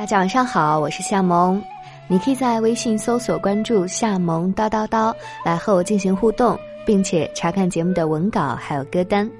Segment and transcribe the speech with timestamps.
[0.00, 1.62] 大家晚上好，我是夏萌。
[2.08, 9.30] 你可以在微信搜索关注“夏萌叨叨叨”来和我进行互动，并且查看节目的文稿还有歌单。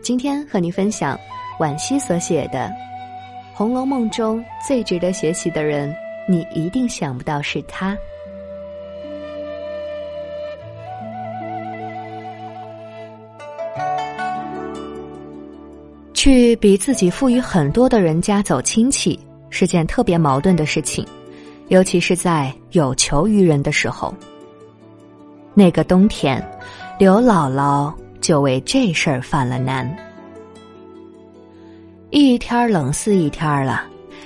[0.00, 1.18] 今天和你分享
[1.58, 2.68] 惋惜所写的
[3.52, 5.92] 《红楼梦》中最值得学习的人，
[6.28, 7.98] 你一定想不到是他。
[16.14, 19.18] 去比自己富裕很多的人家走亲戚
[19.52, 21.06] 是件特别矛盾的事情，
[21.68, 24.12] 尤其是在有求于人的时候。
[25.54, 26.42] 那个冬天，
[26.98, 29.86] 刘姥姥就为这事儿犯了难。
[32.08, 33.84] 一天冷似一天了，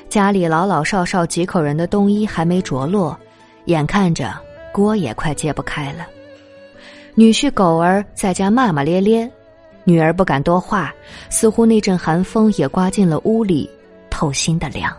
[0.08, 3.18] 家里老老少少几口人的冬衣还没着落，
[3.64, 4.32] 眼看着
[4.72, 6.06] 锅也快揭不开了。
[7.16, 9.28] 女婿狗儿在家骂骂咧咧。
[9.88, 10.92] 女儿不敢多话，
[11.30, 13.70] 似乎那阵寒风也刮进了屋里，
[14.10, 14.92] 透心的凉。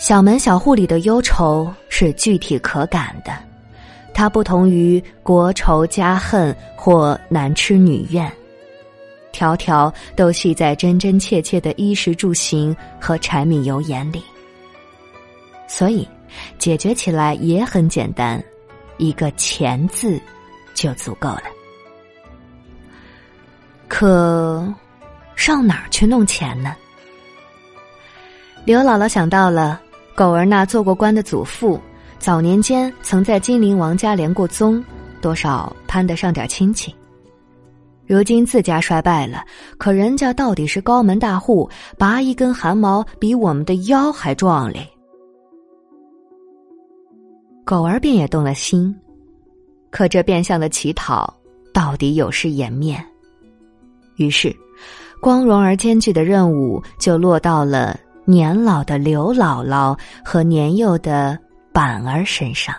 [0.00, 3.34] 小门小户里的忧愁是具体可感的，
[4.14, 8.32] 它不同于国仇家恨或男痴女怨，
[9.30, 14.22] 条条都系在真真切切的衣食住行和柴米油盐里。
[15.68, 16.08] 所以，
[16.58, 18.42] 解决起来也很简单，
[18.96, 20.18] 一个“钱”字
[20.72, 21.42] 就足够了。
[23.86, 24.66] 可，
[25.36, 26.74] 上哪儿去弄钱呢？
[28.64, 29.80] 刘姥姥想到了
[30.20, 31.80] 狗儿那做过官的祖父，
[32.18, 34.84] 早年间曾在金陵王家连过宗，
[35.22, 36.94] 多少攀得上点亲戚。
[38.06, 39.42] 如今自家衰败了，
[39.78, 44.86] 可人家到底是高门大户，拔一根汗毛比我们的腰还壮嘞。
[47.64, 48.94] 狗儿便也动了心，
[49.88, 51.34] 可这变相的乞讨，
[51.72, 53.02] 到底有失颜面。
[54.16, 54.54] 于是，
[55.18, 57.98] 光荣而艰巨的任务就落到了
[58.30, 61.36] 年老的刘姥姥和年幼的
[61.72, 62.72] 板儿身上。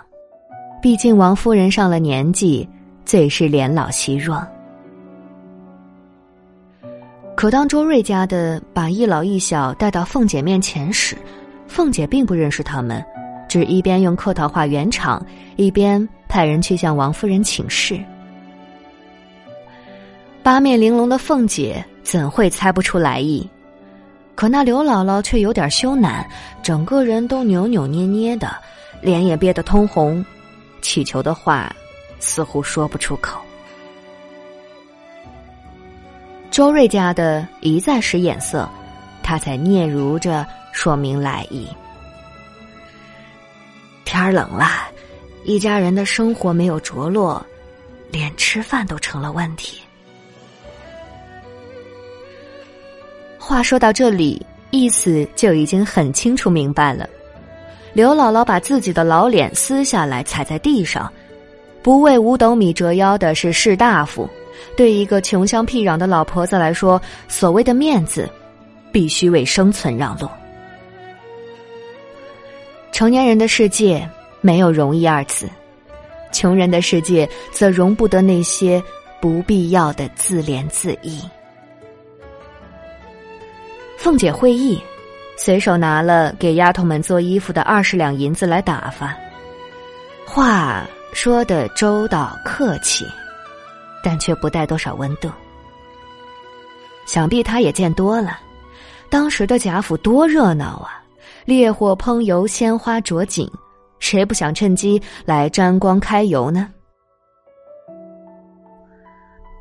[0.82, 2.68] 毕竟王夫人上了年纪，
[3.06, 4.42] 最是年老惜弱。
[7.36, 11.18] 可当周瑞家的把一老一小带到凤姐面前时，
[11.68, 13.04] 凤姐并不认识他们，
[13.50, 15.24] 只一边用客套话圆场，
[15.58, 18.00] 一边派人去向王夫人请示。
[20.42, 23.48] 八面玲珑的凤姐怎会猜不出来意？
[24.42, 26.26] 可那刘姥姥却有点羞赧，
[26.64, 28.52] 整个人都扭扭捏捏的，
[29.00, 30.26] 脸也憋得通红，
[30.82, 31.72] 乞求的话
[32.20, 33.40] 似乎说不出口。
[36.50, 38.68] 周瑞家的一再使眼色，
[39.22, 41.68] 他才嗫嚅着说明来意。
[44.06, 44.66] 天冷了，
[45.44, 47.46] 一家人的生活没有着落，
[48.10, 49.84] 连吃饭都成了问题。
[53.44, 57.10] 话说到这里，意思就已经很清楚明白了。
[57.92, 61.12] 刘姥姥把自己的老脸撕下来踩在地上，
[61.82, 64.30] 不为五斗米折腰的是士大夫，
[64.78, 68.30] 对一个穷乡僻壤的老婆子来说，所谓的面子，
[68.92, 70.30] 必须为生存让路。
[72.92, 74.08] 成年人的世界
[74.40, 75.50] 没有容易二字，
[76.32, 78.82] 穷人的世界则容不得那些
[79.20, 81.41] 不必要的自怜自艾。
[84.02, 84.82] 凤姐会意，
[85.38, 89.16] 随手拿了给丫头们做衣服的二十两银子来打发。
[90.26, 93.06] 话说的周到客气，
[94.04, 95.30] 但却不带多少温度。
[97.06, 98.40] 想必他也见多了，
[99.08, 101.04] 当时的贾府多热闹啊！
[101.46, 103.48] 烈火烹油，鲜花着锦，
[104.00, 106.68] 谁不想趁机来沾光开油呢？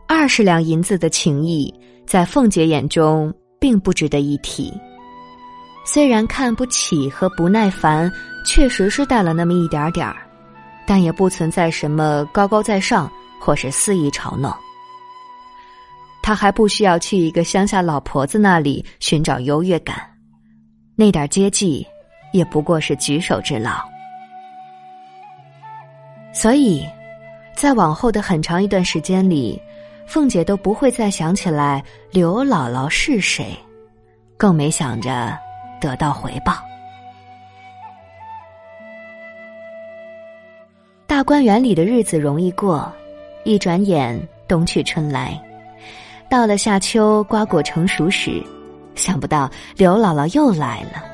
[0.09, 1.73] 二十两银子的情谊，
[2.07, 3.31] 在凤姐眼中。
[3.61, 4.73] 并不值得一提。
[5.85, 8.11] 虽然看不起和不耐烦
[8.47, 10.17] 确实是带了那么一点点儿，
[10.87, 13.11] 但也不存在什么高高在上
[13.41, 14.53] 或是肆意嘲弄。
[16.23, 19.97] 他还不需要去一个乡下老婆子那里寻找优越感，
[20.97, 21.87] 那点接济
[22.33, 23.81] 也不过是举手之劳。
[26.33, 26.87] 所以，
[27.57, 29.61] 在往后的很长一段时间里。
[30.11, 31.81] 凤姐都不会再想起来
[32.11, 33.57] 刘姥姥是谁，
[34.37, 35.39] 更没想着
[35.81, 36.57] 得到回报。
[41.07, 42.93] 大观园里的日子容易过，
[43.45, 45.41] 一转眼冬去春来，
[46.29, 48.43] 到了夏秋瓜果成熟时，
[48.97, 51.05] 想不到刘姥姥又来了。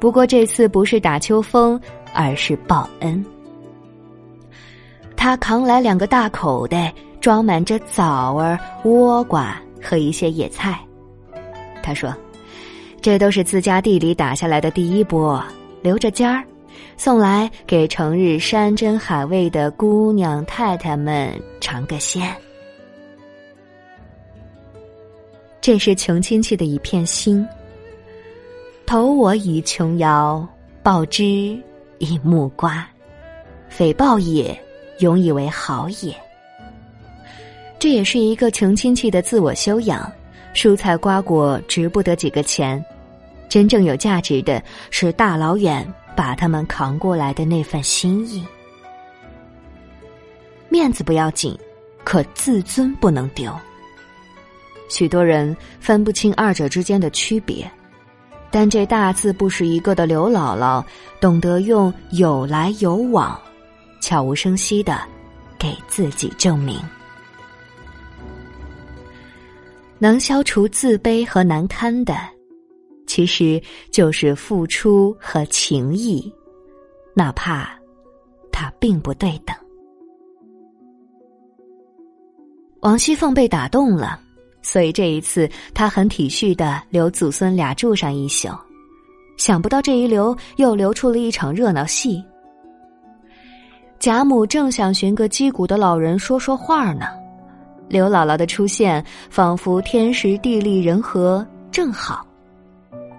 [0.00, 1.80] 不过这次不是打秋风，
[2.12, 3.24] 而是报恩。
[5.16, 6.92] 他扛来两个大口袋。
[7.20, 10.78] 装满着枣儿、倭瓜和一些野菜。
[11.82, 12.14] 他说
[13.00, 15.42] ：“这都是自家地里打下来的第一波，
[15.82, 16.44] 留着尖儿，
[16.96, 22.30] 送来给成日山珍海味的姑娘太太们尝个鲜。
[25.60, 27.46] 这是穷亲戚的一片心。
[28.86, 30.46] 投我以琼瑶，
[30.82, 31.24] 报之
[31.98, 32.88] 以木瓜，
[33.68, 34.58] 匪报也，
[35.00, 36.14] 永以为好也。
[37.78, 40.10] 这也是一个穷亲戚的自我修养。
[40.54, 42.84] 蔬菜瓜果值不得几个钱，
[43.48, 44.60] 真正有价值的
[44.90, 45.86] 是大老远
[46.16, 48.44] 把他们扛过来的那份心意。
[50.68, 51.56] 面子不要紧，
[52.02, 53.52] 可自尊不能丢。
[54.88, 57.70] 许多人分不清二者之间的区别。
[58.50, 60.82] 但这大字不识一个的刘姥姥，
[61.20, 63.38] 懂得用有来有往，
[64.00, 64.98] 悄无声息的
[65.58, 66.80] 给自己证明，
[69.98, 72.16] 能消除自卑和难堪的，
[73.06, 73.60] 其实
[73.90, 76.32] 就是付出和情谊，
[77.14, 77.70] 哪怕
[78.52, 79.56] 它并不对等。
[82.80, 84.20] 王熙凤被打动了。
[84.60, 88.48] 所以这一次，他很体恤的留祖孙俩住上一宿。
[89.38, 92.22] 想不到这一留又留出了一场热闹戏。
[93.98, 97.06] 贾母正想寻个击鼓的老人说说话呢，
[97.88, 102.26] 刘姥姥的出现仿佛天时地利人和，正好。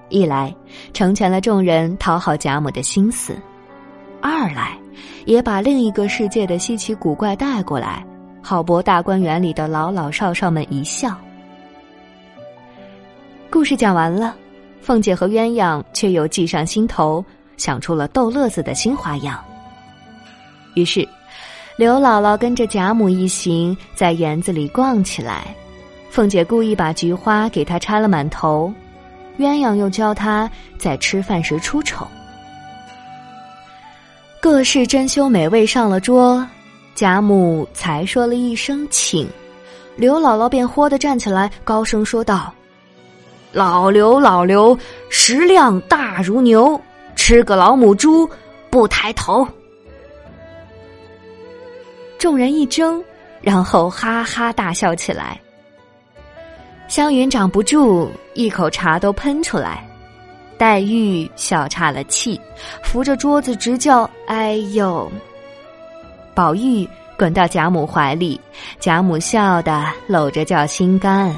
[0.09, 0.53] 一来
[0.93, 3.35] 成全了众人讨好贾母的心思，
[4.21, 4.77] 二来
[5.25, 8.03] 也把另一个世界的稀奇古怪带过来，
[8.41, 11.15] 好博大观园里的老老少少们一笑。
[13.51, 14.35] 故事讲完了，
[14.81, 17.23] 凤姐和鸳鸯却又计上心头，
[17.57, 19.43] 想出了逗乐子的新花样。
[20.75, 21.07] 于是，
[21.79, 25.55] 刘姥姥跟着贾母一行在园子里逛起来。
[26.09, 28.69] 凤姐故意把菊花给她插了满头，
[29.37, 32.05] 鸳鸯又教她在吃饭时出丑。
[34.41, 36.45] 各式珍馐美味上了桌，
[36.95, 39.25] 贾母才说了一声“请”，
[39.95, 42.53] 刘姥姥便豁地站起来，高声说道。
[43.53, 44.77] 老刘，老刘，
[45.09, 46.77] 食量大如牛，
[47.15, 48.29] 吃个老母猪
[48.69, 49.47] 不抬头。
[52.19, 53.01] 众人一怔，
[53.41, 55.39] 然后哈哈大笑起来。
[56.89, 59.87] 湘云长不住，一口茶都喷出来。
[60.57, 62.39] 黛玉笑岔了气，
[62.83, 65.09] 扶着桌子直叫：“哎呦！”
[66.35, 66.85] 宝玉
[67.17, 68.39] 滚到贾母怀里，
[68.81, 71.33] 贾母笑得搂着叫心肝。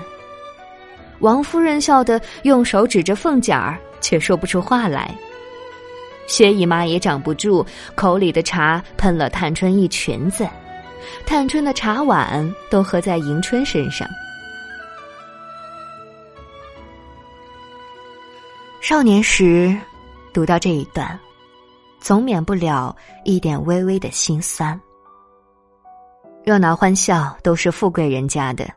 [1.19, 5.13] 王夫人笑得用手指着凤姐儿，却说不出话来。
[6.25, 7.63] 薛姨妈也长不住，
[7.93, 10.47] 口里的茶喷了探春一裙子，
[11.25, 14.07] 探春的茶碗都合在迎春身上。
[18.81, 19.77] 少年时
[20.33, 21.17] 读到这一段，
[21.99, 24.79] 总免不了一点微微的心酸。
[26.43, 28.67] 热闹欢笑都是富贵人家的。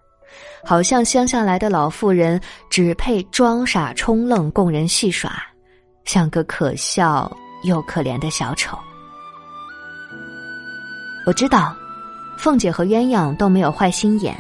[0.65, 5.43] 好像乡下来的老妇人只配装傻充愣供人戏耍，
[6.05, 7.31] 像个可笑
[7.65, 8.77] 又可怜的小丑。
[11.27, 11.77] 我知道，
[12.39, 14.37] 凤姐和鸳鸯都没有坏心眼，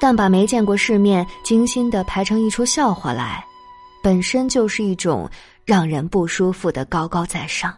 [0.00, 3.44] 但把没见过世面精心的排成一出笑话来，
[4.02, 5.28] 本身就是一种
[5.64, 7.72] 让人不舒服的高高在上。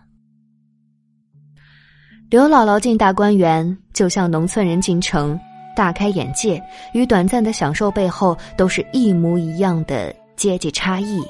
[2.30, 5.38] 刘姥姥进大观园，就像农村人进城。
[5.76, 6.62] 大开眼界
[6.92, 11.20] 与短暂的享受背后，都是一模一样的阶级差异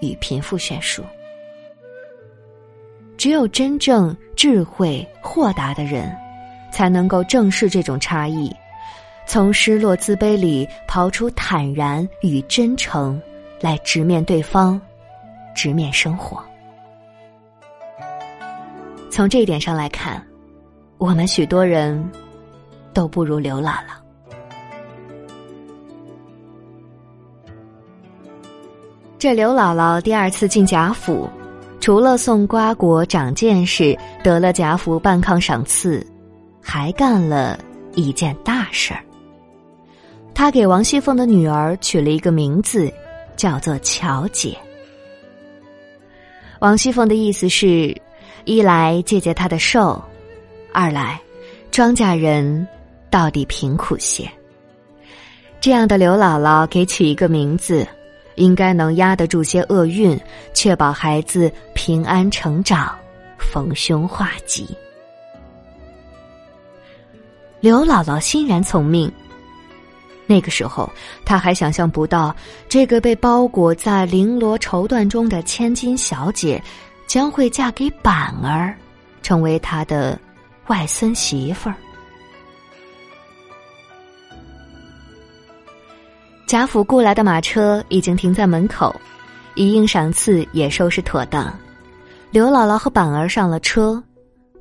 [0.00, 1.04] 与贫富悬殊。
[3.18, 6.10] 只有真正智慧豁达的人，
[6.70, 8.54] 才能够正视这种差异，
[9.26, 13.20] 从失落自卑里刨出坦然与真诚，
[13.60, 14.80] 来直面对方，
[15.54, 16.42] 直面生活。
[19.10, 20.24] 从这一点上来看，
[20.98, 22.10] 我们许多人。
[22.92, 23.94] 都不如刘姥姥。
[29.16, 31.30] 这刘姥姥第二次进贾府，
[31.78, 36.04] 除了送瓜果、长见识、得了贾府半炕赏赐，
[36.60, 37.58] 还干了
[37.94, 39.02] 一件大事儿。
[40.34, 42.92] 他给王熙凤的女儿取了一个名字，
[43.36, 44.56] 叫做巧姐。
[46.60, 47.96] 王熙凤的意思是，
[48.44, 50.02] 一来借借她的寿，
[50.72, 51.20] 二来
[51.70, 52.66] 庄稼人。
[53.10, 54.30] 到底贫苦些。
[55.60, 57.84] 这样的刘姥姥给取一个名字，
[58.36, 60.16] 应该能压得住些厄运，
[60.54, 62.96] 确保孩子平安成长，
[63.36, 64.64] 逢凶化吉。
[67.60, 69.10] 刘姥姥欣然从命。
[70.26, 70.90] 那个时候，
[71.24, 72.34] 她还想象不到
[72.68, 76.62] 这个被包裹在绫罗绸缎中的千金小姐，
[77.06, 78.74] 将会嫁给板儿，
[79.22, 80.18] 成为他的
[80.68, 81.74] 外孙媳妇儿。
[86.46, 88.94] 贾府雇来的马车已经停在门口，
[89.54, 91.52] 一应赏赐也收拾妥当。
[92.30, 94.02] 刘姥姥和板儿上了车，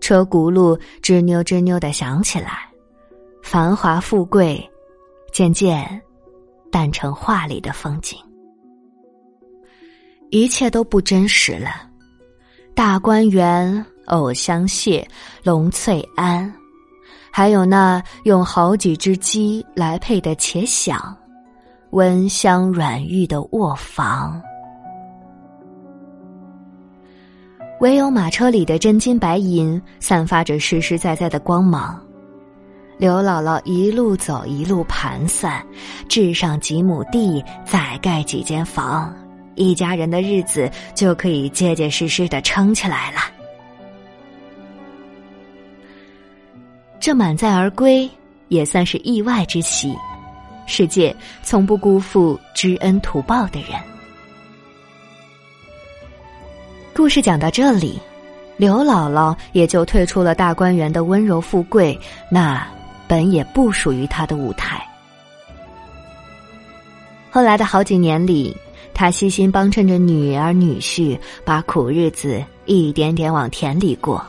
[0.01, 2.68] 车轱辘吱扭吱扭的响起来，
[3.41, 4.69] 繁华富贵
[5.31, 6.01] 渐渐
[6.71, 8.17] 淡成画里的风景，
[10.29, 11.89] 一切都不真实了。
[12.75, 15.05] 大观园、藕香榭、
[15.43, 16.53] 龙翠庵，
[17.31, 21.15] 还有那用好几只鸡来配的且响。
[21.91, 24.39] 温香软玉的卧房，
[27.81, 31.99] 唯有马车里的真金白银散发着实实在在的光芒。
[32.99, 35.65] 刘姥姥一路走一路盘算，
[36.09, 39.15] 置上几亩地，再盖几间房，
[39.55, 43.21] 一家人的日子就可以结结实实的撑起来了。
[46.99, 48.07] 这满载而归，
[48.49, 49.95] 也算是意外之喜。
[50.65, 53.79] 世界从不辜负知恩图报的人。
[56.93, 57.97] 故事讲到这里，
[58.57, 61.97] 刘姥姥也就退出了大观园的温柔富贵，
[62.29, 62.67] 那
[63.09, 64.81] 本也不属于他的舞台。
[67.29, 68.55] 后来的好几年里，
[68.93, 74.23] 他悉心帮衬着女儿女婿，把苦日子一点点往田里过，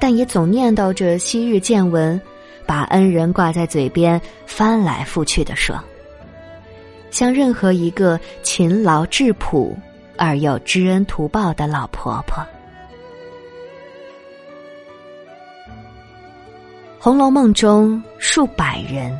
[0.00, 2.20] 但也总念叨着昔日见闻。
[2.64, 5.76] 把恩人挂在嘴边，翻来覆去的说，
[7.10, 9.76] 像任何一个勤劳质朴
[10.16, 12.42] 而又知恩图报的老婆婆。
[17.04, 19.18] 《红楼梦》中数百人，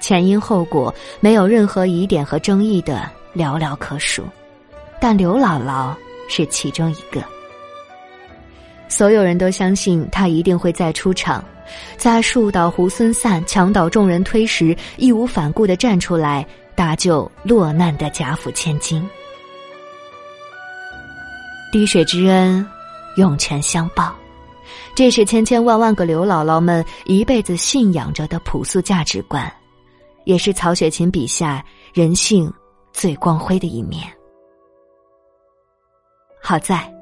[0.00, 4.22] 前因后果没有任何疑点和争议的寥寥可数，
[5.00, 5.94] 但刘姥姥
[6.28, 7.24] 是其中一个。
[8.86, 11.42] 所有人都相信她一定会再出场。
[11.96, 19.02] 在树倒猢狲散、墙倒众人推时，义无反顾的站出来搭救落难的贾府千金。
[21.72, 22.66] 滴水之恩，
[23.16, 24.14] 涌泉相报，
[24.94, 29.52] 这是千千万万个刘姥姥们一辈子信仰着的朴素价值观，
[30.24, 32.52] 也是曹雪芹笔下人性
[32.92, 34.02] 最光辉的一面。
[36.42, 36.92] 好在。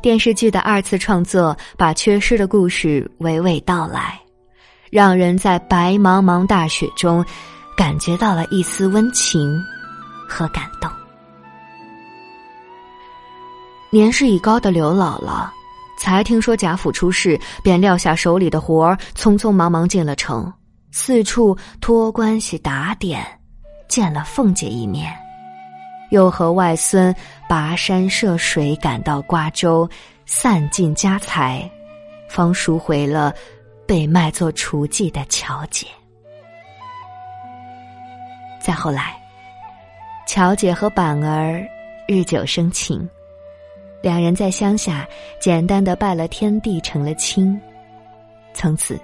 [0.00, 4.20] 电视剧的二次创作，把缺失的故事娓娓道来，
[4.88, 7.24] 让人在白茫茫大雪中，
[7.76, 9.60] 感觉到了一丝温情
[10.28, 10.88] 和感动。
[13.90, 15.48] 年事已高的刘姥姥，
[16.04, 20.52] 才听说贾府出事，便撂下手里的活儿，匆匆忙忙进了城，
[20.92, 23.24] 四处托关系打点，
[23.88, 25.10] 见了凤姐一面。
[26.10, 27.12] 又和外孙
[27.48, 29.88] 跋山涉水赶到瓜州，
[30.26, 31.68] 散尽家财，
[32.28, 33.32] 方赎回了
[33.86, 35.86] 被卖做雏妓的乔姐。
[38.60, 39.16] 再后来，
[40.28, 41.66] 乔姐和板儿
[42.06, 43.08] 日久生情，
[44.04, 45.08] 两人在乡下
[45.40, 47.58] 简单的拜了天地，成了亲。
[48.52, 49.00] 从此，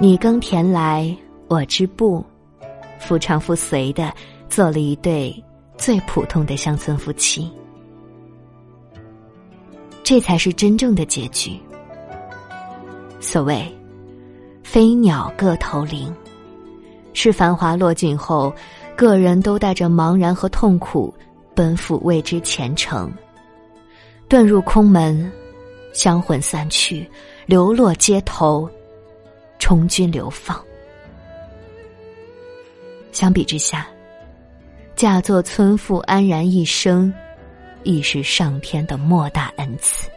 [0.00, 1.14] 你耕田来，
[1.46, 2.24] 我织布，
[2.98, 4.10] 夫唱妇随的
[4.48, 5.44] 做了一对。
[5.76, 7.50] 最普通的乡村夫妻，
[10.04, 11.60] 这才是真正的结局。
[13.20, 13.60] 所谓
[14.62, 16.14] “飞鸟各投林”，
[17.12, 18.54] 是繁华落尽后，
[18.96, 21.12] 个人都带着茫然和痛苦，
[21.56, 23.12] 奔赴未知前程，
[24.28, 25.30] 遁入空门，
[25.92, 27.08] 香魂散去，
[27.46, 28.68] 流落街头，
[29.58, 30.62] 充军流放。
[33.12, 33.86] 相比之下。
[34.96, 37.12] 嫁作村妇，安然一生，
[37.82, 40.08] 亦是上天的莫大恩赐。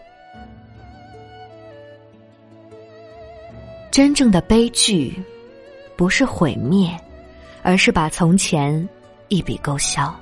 [3.90, 5.20] 真正的悲剧，
[5.96, 6.96] 不是毁灭，
[7.64, 8.88] 而是把从前
[9.30, 10.16] 一笔勾销。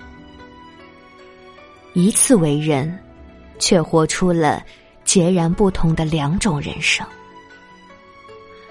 [1.91, 2.97] 一次为人，
[3.59, 4.63] 却活出了
[5.03, 7.05] 截然不同的两种人生。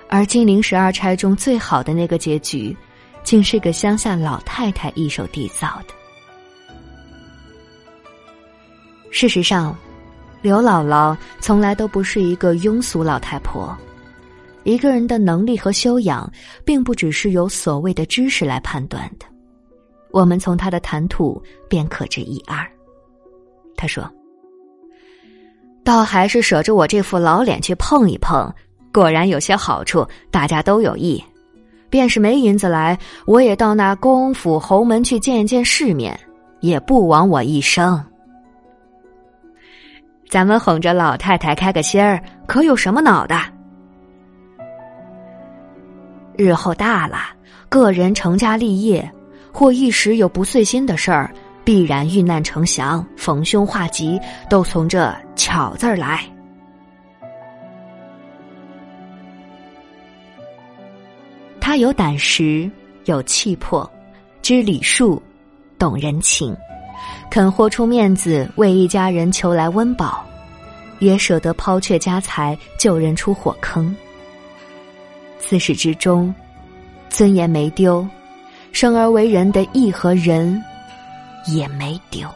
[0.09, 2.77] 而金陵十二钗中最好的那个结局。
[3.25, 5.95] 竟是个乡下老太太一手缔造的。
[9.11, 9.75] 事实上，
[10.43, 13.75] 刘姥姥从来都不是一个庸俗老太婆。
[14.63, 16.31] 一个人的能力和修养，
[16.67, 19.25] 并不只是由所谓的知识来判断的。
[20.11, 22.71] 我们从她的谈吐便可知一二。
[23.75, 24.07] 她说
[25.85, 28.51] ：“倒还是舍着我这副老脸去碰一碰，
[28.93, 31.23] 果然有些好处，大家都有益。”
[31.91, 36.19] 便是没银子来，我也到那公府侯门去见一见世面，
[36.59, 38.05] 也不枉我一生。
[40.29, 43.37] 咱们哄着老太太开个心儿，可有什么恼的？
[46.37, 47.19] 日后大了，
[47.69, 49.09] 个人成家立业，
[49.53, 51.33] 或一时有不遂心的事儿，
[51.65, 56.21] 必然遇难成祥、逢凶化吉，都从这“巧”字儿来。
[61.61, 62.71] 他有胆识，
[63.07, 63.91] 有气魄，
[64.43, 65.21] 知礼数，
[65.79, 66.55] 懂人情，
[67.31, 70.23] 肯豁出面子为一家人求来温饱，
[70.99, 73.97] 也舍得抛却家财救人出火坑。
[75.39, 76.33] 自始至终，
[77.09, 78.07] 尊严没丢，
[78.71, 80.63] 生而为人的义和仁
[81.47, 82.29] 也没丢。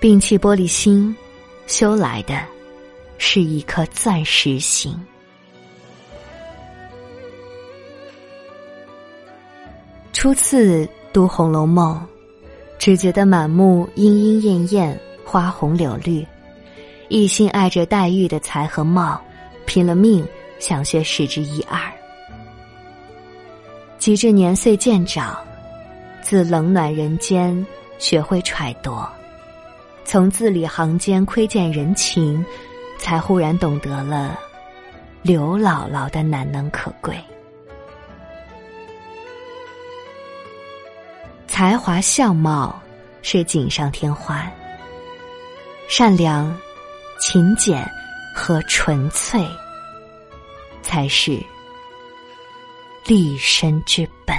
[0.00, 1.14] 摒弃玻璃心，
[1.66, 2.42] 修来的
[3.18, 4.94] 是一颗钻石心。
[10.12, 11.96] 初次读《红楼梦》，
[12.78, 16.26] 只觉得满目莺莺燕燕，花红柳绿，
[17.08, 19.20] 一心爱着黛玉的才和貌。
[19.66, 20.26] 拼了命
[20.58, 21.80] 想学十之一二，
[23.98, 25.38] 及至年岁渐长，
[26.22, 27.66] 自冷暖人间
[27.98, 29.04] 学会揣度，
[30.04, 32.44] 从字里行间窥见人情，
[32.98, 34.38] 才忽然懂得了
[35.22, 37.18] 刘姥姥的难能可贵。
[41.46, 42.80] 才华相貌
[43.22, 44.50] 是锦上添花，
[45.88, 46.56] 善良、
[47.18, 47.88] 勤俭。
[48.32, 49.44] 和纯粹，
[50.82, 51.38] 才是
[53.04, 54.36] 立身之本。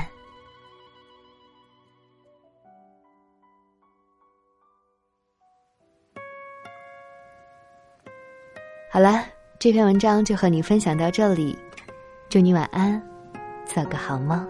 [8.93, 9.23] 好了，
[9.57, 11.57] 这篇文章就和你分享到这里，
[12.27, 13.01] 祝你晚安，
[13.65, 14.45] 做个好梦。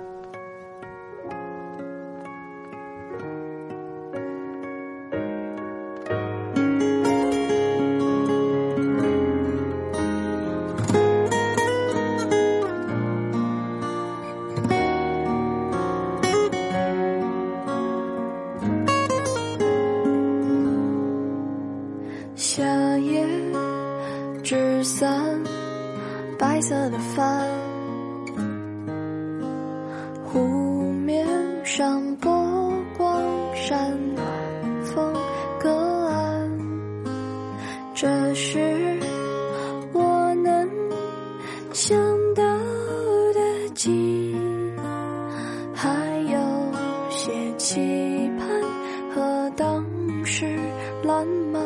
[51.12, 51.62] 烂漫，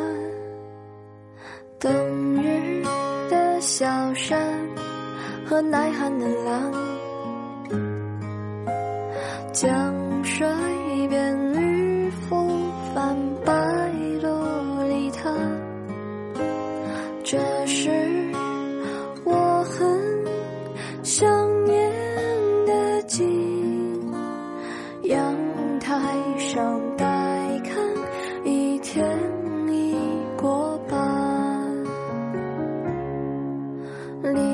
[1.78, 1.88] 冬
[2.42, 2.82] 日
[3.30, 4.36] 的小山。
[5.48, 6.72] 和耐寒的狼，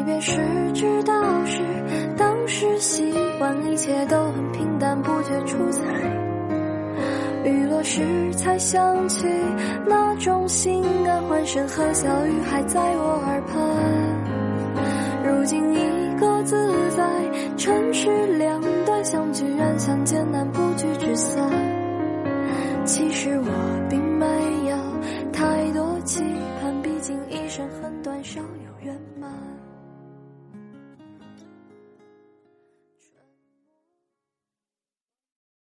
[0.04, 0.32] 别时。
[0.74, 1.12] 知道
[1.44, 1.60] 是
[2.16, 5.82] 当时习惯，一切都很平淡，不觉出彩。
[7.44, 9.26] 雨落时才想起
[9.86, 13.54] 那种心安，欢声和笑语还在我耳畔。
[15.24, 17.04] 如今一个自在，
[17.56, 21.50] 尘世两端，相聚远相见难，不聚只散。
[22.84, 24.26] 其实我并没。